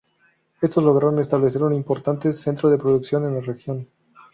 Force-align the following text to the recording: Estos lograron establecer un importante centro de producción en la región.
Estos 0.61 0.83
lograron 0.83 1.19
establecer 1.19 1.61
un 1.61 1.75
importante 1.75 2.33
centro 2.33 2.71
de 2.71 2.79
producción 2.79 3.23
en 3.27 3.35
la 3.35 3.41
región. 3.41 3.87